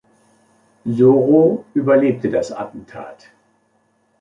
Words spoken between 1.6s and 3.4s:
überlebte das Attentat.